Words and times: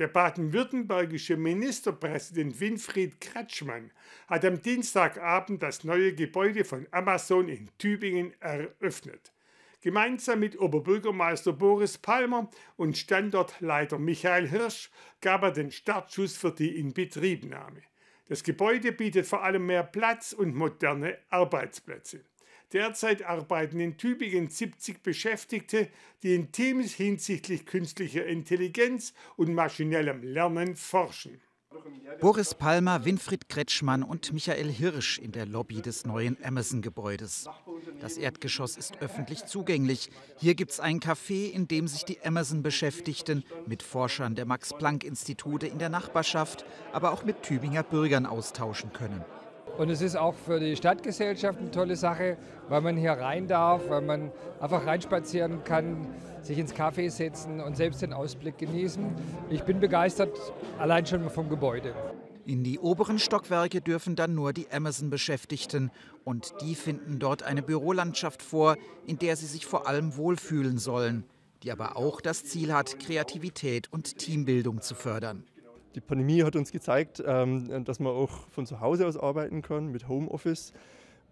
Der 0.00 0.08
baden-württembergische 0.08 1.36
Ministerpräsident 1.36 2.58
Winfried 2.58 3.20
Kretschmann 3.20 3.90
hat 4.28 4.46
am 4.46 4.62
Dienstagabend 4.62 5.62
das 5.62 5.84
neue 5.84 6.14
Gebäude 6.14 6.64
von 6.64 6.86
Amazon 6.90 7.50
in 7.50 7.68
Tübingen 7.76 8.32
eröffnet. 8.40 9.34
Gemeinsam 9.82 10.40
mit 10.40 10.58
Oberbürgermeister 10.58 11.52
Boris 11.52 11.98
Palmer 11.98 12.48
und 12.78 12.96
Standortleiter 12.96 13.98
Michael 13.98 14.48
Hirsch 14.48 14.90
gab 15.20 15.42
er 15.42 15.50
den 15.50 15.70
Startschuss 15.70 16.34
für 16.34 16.52
die 16.52 16.78
Inbetriebnahme. 16.78 17.82
Das 18.26 18.42
Gebäude 18.42 18.92
bietet 18.92 19.26
vor 19.26 19.44
allem 19.44 19.66
mehr 19.66 19.82
Platz 19.82 20.32
und 20.32 20.54
moderne 20.54 21.18
Arbeitsplätze. 21.28 22.24
Derzeit 22.72 23.22
arbeiten 23.22 23.80
in 23.80 23.96
Tübingen 23.96 24.48
70 24.48 25.02
Beschäftigte, 25.02 25.88
die 26.22 26.34
in 26.34 26.52
Teams 26.52 26.94
hinsichtlich 26.94 27.66
künstlicher 27.66 28.24
Intelligenz 28.26 29.12
und 29.36 29.52
maschinellem 29.54 30.22
Lernen 30.22 30.76
forschen. 30.76 31.40
Boris 32.20 32.54
Palmer, 32.54 33.04
Winfried 33.04 33.48
Kretschmann 33.48 34.02
und 34.02 34.32
Michael 34.32 34.70
Hirsch 34.70 35.18
in 35.18 35.32
der 35.32 35.46
Lobby 35.46 35.80
des 35.80 36.04
neuen 36.04 36.36
Amazon-Gebäudes. 36.44 37.48
Das 38.00 38.16
Erdgeschoss 38.16 38.76
ist 38.76 39.00
öffentlich 39.00 39.46
zugänglich. 39.46 40.10
Hier 40.36 40.54
gibt 40.54 40.72
es 40.72 40.80
ein 40.80 41.00
Café, 41.00 41.50
in 41.50 41.68
dem 41.68 41.86
sich 41.86 42.04
die 42.04 42.20
Amazon-Beschäftigten 42.22 43.44
mit 43.66 43.82
Forschern 43.82 44.34
der 44.34 44.46
Max-Planck-Institute 44.46 45.66
in 45.66 45.78
der 45.78 45.88
Nachbarschaft, 45.88 46.64
aber 46.92 47.12
auch 47.12 47.24
mit 47.24 47.42
Tübinger 47.42 47.84
Bürgern 47.84 48.26
austauschen 48.26 48.92
können. 48.92 49.24
Und 49.80 49.88
es 49.88 50.02
ist 50.02 50.14
auch 50.14 50.34
für 50.34 50.60
die 50.60 50.76
Stadtgesellschaft 50.76 51.58
eine 51.58 51.70
tolle 51.70 51.96
Sache, 51.96 52.36
weil 52.68 52.82
man 52.82 52.98
hier 52.98 53.12
rein 53.12 53.48
darf, 53.48 53.88
weil 53.88 54.02
man 54.02 54.30
einfach 54.60 54.84
reinspazieren 54.84 55.64
kann, 55.64 56.06
sich 56.42 56.58
ins 56.58 56.74
Café 56.74 57.08
setzen 57.08 57.60
und 57.60 57.78
selbst 57.78 58.02
den 58.02 58.12
Ausblick 58.12 58.58
genießen. 58.58 59.02
Ich 59.48 59.62
bin 59.62 59.80
begeistert, 59.80 60.36
allein 60.78 61.06
schon 61.06 61.30
vom 61.30 61.48
Gebäude. 61.48 61.94
In 62.44 62.62
die 62.62 62.78
oberen 62.78 63.18
Stockwerke 63.18 63.80
dürfen 63.80 64.16
dann 64.16 64.34
nur 64.34 64.52
die 64.52 64.70
Amazon-Beschäftigten 64.70 65.90
und 66.24 66.52
die 66.60 66.74
finden 66.74 67.18
dort 67.18 67.42
eine 67.42 67.62
Bürolandschaft 67.62 68.42
vor, 68.42 68.76
in 69.06 69.18
der 69.18 69.34
sie 69.36 69.46
sich 69.46 69.64
vor 69.64 69.88
allem 69.88 70.14
wohlfühlen 70.14 70.76
sollen, 70.76 71.24
die 71.62 71.72
aber 71.72 71.96
auch 71.96 72.20
das 72.20 72.44
Ziel 72.44 72.74
hat, 72.74 73.00
Kreativität 73.00 73.90
und 73.90 74.18
Teambildung 74.18 74.82
zu 74.82 74.94
fördern. 74.94 75.44
Die 75.94 76.00
Pandemie 76.00 76.44
hat 76.44 76.54
uns 76.54 76.70
gezeigt, 76.70 77.22
ähm, 77.26 77.84
dass 77.84 77.98
man 77.98 78.12
auch 78.12 78.30
von 78.50 78.66
zu 78.66 78.80
Hause 78.80 79.06
aus 79.06 79.16
arbeiten 79.16 79.62
kann 79.62 79.88
mit 79.88 80.08
Homeoffice. 80.08 80.72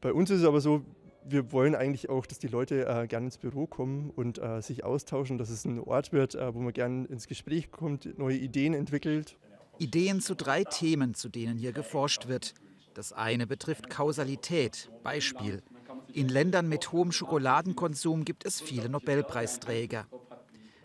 Bei 0.00 0.12
uns 0.12 0.30
ist 0.30 0.40
es 0.40 0.46
aber 0.46 0.60
so, 0.60 0.82
wir 1.24 1.52
wollen 1.52 1.74
eigentlich 1.74 2.10
auch, 2.10 2.26
dass 2.26 2.38
die 2.38 2.48
Leute 2.48 2.86
äh, 2.86 3.06
gerne 3.06 3.26
ins 3.26 3.38
Büro 3.38 3.66
kommen 3.66 4.10
und 4.10 4.38
äh, 4.38 4.60
sich 4.60 4.84
austauschen, 4.84 5.38
dass 5.38 5.50
es 5.50 5.64
ein 5.64 5.78
Ort 5.78 6.12
wird, 6.12 6.34
äh, 6.34 6.54
wo 6.54 6.58
man 6.58 6.72
gerne 6.72 7.06
ins 7.06 7.26
Gespräch 7.26 7.70
kommt, 7.70 8.18
neue 8.18 8.36
Ideen 8.36 8.74
entwickelt. 8.74 9.36
Ideen 9.78 10.20
zu 10.20 10.34
drei 10.34 10.64
Themen, 10.64 11.14
zu 11.14 11.28
denen 11.28 11.56
hier 11.56 11.72
geforscht 11.72 12.28
wird. 12.28 12.54
Das 12.94 13.12
eine 13.12 13.46
betrifft 13.46 13.88
Kausalität. 13.88 14.90
Beispiel. 15.02 15.62
In 16.12 16.28
Ländern 16.28 16.68
mit 16.68 16.92
hohem 16.92 17.10
Schokoladenkonsum 17.10 18.24
gibt 18.24 18.44
es 18.44 18.60
viele 18.60 18.90
Nobelpreisträger. 18.90 20.06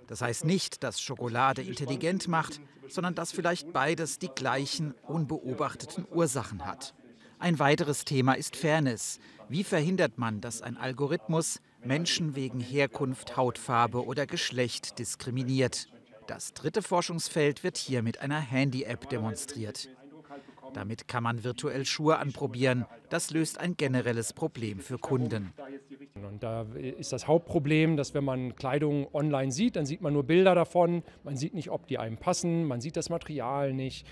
Das 0.08 0.22
heißt 0.22 0.46
nicht, 0.46 0.84
dass 0.84 1.02
Schokolade 1.02 1.62
intelligent 1.62 2.28
macht, 2.28 2.62
sondern 2.88 3.14
dass 3.14 3.32
vielleicht 3.32 3.74
beides 3.74 4.20
die 4.20 4.30
gleichen 4.30 4.94
unbeobachteten 5.04 6.06
Ursachen 6.10 6.66
hat. 6.66 6.94
Ein 7.40 7.60
weiteres 7.60 8.06
Thema 8.06 8.34
ist 8.34 8.56
Fairness. 8.56 9.20
Wie 9.50 9.64
verhindert 9.64 10.18
man, 10.18 10.42
dass 10.42 10.62
ein 10.62 10.78
Algorithmus 10.78 11.62
Menschen 11.84 12.36
wegen 12.36 12.60
Herkunft, 12.60 13.38
Hautfarbe 13.38 14.06
oder 14.06 14.26
Geschlecht 14.26 14.98
diskriminiert? 14.98 15.88
Das 16.26 16.54
dritte 16.54 16.82
Forschungsfeld 16.82 17.64
wird 17.64 17.78
hier 17.78 18.02
mit 18.02 18.22
einer 18.22 18.40
Handy-App 18.40 19.10
demonstriert. 19.10 19.90
Damit 20.74 21.08
kann 21.08 21.24
man 21.24 21.44
virtuell 21.44 21.86
Schuhe 21.86 22.18
anprobieren. 22.18 22.86
Das 23.10 23.32
löst 23.32 23.58
ein 23.60 23.78
generelles 23.78 24.34
Problem 24.34 24.80
für 24.80 24.98
Kunden. 24.98 25.54
Und 26.38 26.44
da 26.44 26.68
ist 26.76 27.14
das 27.14 27.28
Hauptproblem, 27.28 27.98
dass 27.98 28.14
wenn 28.14 28.24
man 28.24 28.56
Kleidung 28.56 29.08
online 29.12 29.52
sieht, 29.52 29.76
dann 29.76 29.88
sieht 29.88 30.02
man 30.02 30.14
nur 30.14 30.22
Bilder 30.22 30.54
davon. 30.54 31.02
Man 31.24 31.36
sieht 31.36 31.56
nicht, 31.56 31.72
ob 31.72 31.88
die 31.88 31.98
einem 31.98 32.18
passen, 32.18 32.66
man 32.66 32.80
sieht 32.80 32.96
das 32.96 33.10
Material 33.10 33.74
nicht. 33.74 34.06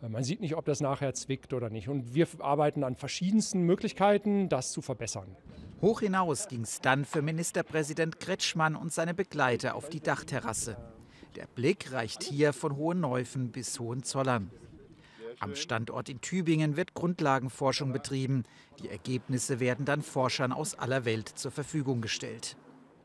Man 0.00 0.24
sieht 0.24 0.40
nicht, 0.40 0.56
ob 0.56 0.64
das 0.64 0.80
nachher 0.80 1.12
zwickt 1.12 1.52
oder 1.52 1.68
nicht. 1.68 1.90
Und 1.90 2.14
wir 2.14 2.28
arbeiten 2.38 2.82
an 2.82 2.96
verschiedensten 2.96 3.60
Möglichkeiten, 3.60 4.48
das 4.48 4.72
zu 4.72 4.80
verbessern. 4.80 5.36
Hoch 5.82 6.00
hinaus 6.00 6.48
ging 6.48 6.62
es 6.62 6.80
dann 6.80 7.04
für 7.04 7.20
Ministerpräsident 7.20 8.20
Kretschmann 8.20 8.74
und 8.74 8.90
seine 8.90 9.12
Begleiter 9.12 9.74
auf 9.74 9.90
die 9.90 10.00
Dachterrasse. 10.00 10.78
Der 11.34 11.46
Blick 11.46 11.92
reicht 11.92 12.22
hier 12.22 12.54
von 12.54 12.76
Hohenneufen 12.76 13.52
bis 13.52 13.78
Hohenzollern. 13.78 14.50
Am 15.38 15.54
Standort 15.54 16.08
in 16.08 16.20
Tübingen 16.20 16.76
wird 16.76 16.94
Grundlagenforschung 16.94 17.92
betrieben. 17.92 18.44
Die 18.82 18.88
Ergebnisse 18.88 19.60
werden 19.60 19.84
dann 19.84 20.02
Forschern 20.02 20.52
aus 20.52 20.74
aller 20.74 21.04
Welt 21.04 21.28
zur 21.28 21.50
Verfügung 21.50 22.00
gestellt. 22.00 22.56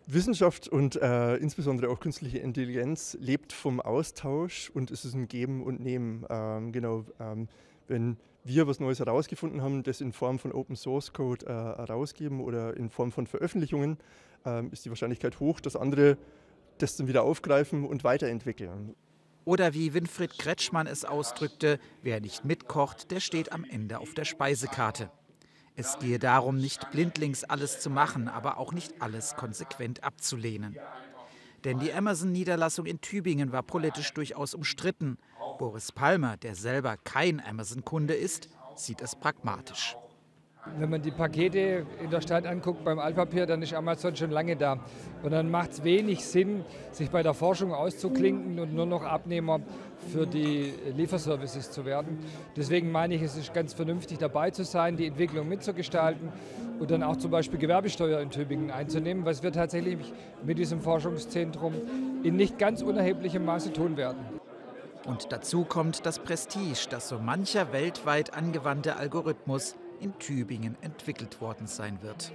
Wissenschaft 0.07 0.67
und 0.67 0.95
äh, 0.95 1.35
insbesondere 1.37 1.89
auch 1.89 1.99
künstliche 1.99 2.39
Intelligenz 2.39 3.17
lebt 3.19 3.53
vom 3.53 3.79
Austausch 3.79 4.69
und 4.73 4.91
es 4.91 5.05
ist 5.05 5.13
ein 5.13 5.27
Geben 5.27 5.63
und 5.63 5.79
Nehmen. 5.79 6.25
Ähm, 6.29 6.71
genau, 6.71 7.05
ähm, 7.19 7.47
wenn 7.87 8.17
wir 8.43 8.67
was 8.67 8.79
Neues 8.79 8.99
herausgefunden 8.99 9.61
haben, 9.61 9.83
das 9.83 10.01
in 10.01 10.11
Form 10.11 10.39
von 10.39 10.51
Open 10.51 10.75
Source 10.75 11.13
Code 11.13 11.45
äh, 11.45 11.49
herausgeben 11.49 12.41
oder 12.41 12.75
in 12.75 12.89
Form 12.89 13.11
von 13.11 13.27
Veröffentlichungen, 13.27 13.97
äh, 14.45 14.65
ist 14.67 14.85
die 14.85 14.89
Wahrscheinlichkeit 14.89 15.39
hoch, 15.39 15.59
dass 15.59 15.75
andere 15.75 16.17
das 16.77 16.95
dann 16.95 17.07
wieder 17.07 17.23
aufgreifen 17.23 17.85
und 17.85 18.03
weiterentwickeln. 18.03 18.95
Oder 19.43 19.73
wie 19.73 19.93
Winfried 19.93 20.37
Kretschmann 20.37 20.87
es 20.87 21.03
ausdrückte, 21.03 21.79
wer 22.03 22.21
nicht 22.21 22.45
mitkocht, 22.45 23.11
der 23.11 23.19
steht 23.19 23.51
am 23.51 23.63
Ende 23.63 23.99
auf 23.99 24.13
der 24.13 24.25
Speisekarte. 24.25 25.09
Es 25.75 25.97
gehe 25.99 26.19
darum, 26.19 26.57
nicht 26.57 26.91
blindlings 26.91 27.43
alles 27.43 27.79
zu 27.79 27.89
machen, 27.89 28.27
aber 28.27 28.57
auch 28.57 28.71
nicht 28.71 29.01
alles 29.01 29.35
konsequent 29.35 30.03
abzulehnen. 30.03 30.77
Denn 31.63 31.79
die 31.79 31.93
Amazon-Niederlassung 31.93 32.85
in 32.85 33.01
Tübingen 33.01 33.51
war 33.51 33.63
politisch 33.63 34.13
durchaus 34.13 34.53
umstritten. 34.53 35.17
Boris 35.57 35.91
Palmer, 35.91 36.37
der 36.37 36.55
selber 36.55 36.97
kein 36.97 37.39
Amazon-Kunde 37.39 38.13
ist, 38.13 38.49
sieht 38.75 39.01
es 39.01 39.15
pragmatisch. 39.15 39.95
Wenn 40.77 40.91
man 40.91 41.01
die 41.01 41.09
Pakete 41.09 41.87
in 42.03 42.11
der 42.11 42.21
Stadt 42.21 42.45
anguckt 42.45 42.83
beim 42.83 42.99
Altpapier, 42.99 43.47
dann 43.47 43.63
ist 43.63 43.73
Amazon 43.73 44.15
schon 44.15 44.29
lange 44.29 44.55
da. 44.55 44.77
Und 45.23 45.31
dann 45.31 45.49
macht 45.49 45.71
es 45.71 45.83
wenig 45.83 46.23
Sinn, 46.23 46.63
sich 46.91 47.09
bei 47.09 47.23
der 47.23 47.33
Forschung 47.33 47.73
auszuklinken 47.73 48.59
und 48.59 48.73
nur 48.75 48.85
noch 48.85 49.03
Abnehmer 49.03 49.59
für 50.11 50.27
die 50.27 50.71
Lieferservices 50.95 51.71
zu 51.71 51.83
werden. 51.83 52.19
Deswegen 52.55 52.91
meine 52.91 53.15
ich, 53.15 53.23
es 53.23 53.35
ist 53.35 53.55
ganz 53.55 53.73
vernünftig 53.73 54.19
dabei 54.19 54.51
zu 54.51 54.63
sein, 54.63 54.97
die 54.97 55.07
Entwicklung 55.07 55.49
mitzugestalten 55.49 56.29
und 56.79 56.91
dann 56.91 57.01
auch 57.01 57.17
zum 57.17 57.31
Beispiel 57.31 57.57
Gewerbesteuer 57.57 58.21
in 58.21 58.29
Tübingen 58.29 58.69
einzunehmen, 58.69 59.25
was 59.25 59.41
wir 59.41 59.51
tatsächlich 59.51 60.13
mit 60.43 60.59
diesem 60.59 60.79
Forschungszentrum 60.79 61.73
in 62.23 62.35
nicht 62.35 62.59
ganz 62.59 62.83
unerheblichem 62.83 63.43
Maße 63.43 63.73
tun 63.73 63.97
werden. 63.97 64.19
Und 65.05 65.31
dazu 65.31 65.63
kommt 65.63 66.05
das 66.05 66.19
Prestige, 66.19 66.87
das 66.91 67.09
so 67.09 67.17
mancher 67.17 67.73
weltweit 67.73 68.35
angewandte 68.35 68.97
Algorithmus 68.97 69.75
in 70.01 70.17
Tübingen 70.19 70.75
entwickelt 70.81 71.39
worden 71.39 71.67
sein 71.67 72.01
wird. 72.01 72.31